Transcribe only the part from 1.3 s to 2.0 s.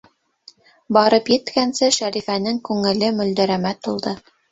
еткәнсе